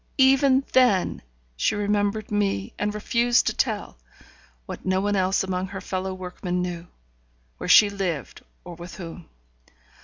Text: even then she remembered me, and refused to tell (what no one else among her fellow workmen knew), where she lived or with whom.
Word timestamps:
even 0.17 0.65
then 0.73 1.21
she 1.55 1.75
remembered 1.75 2.31
me, 2.31 2.73
and 2.79 2.95
refused 2.95 3.45
to 3.45 3.53
tell 3.53 3.99
(what 4.65 4.83
no 4.83 4.99
one 4.99 5.15
else 5.15 5.43
among 5.43 5.67
her 5.67 5.79
fellow 5.79 6.11
workmen 6.11 6.59
knew), 6.59 6.87
where 7.59 7.69
she 7.69 7.87
lived 7.87 8.41
or 8.63 8.73
with 8.73 8.95
whom. 8.95 9.29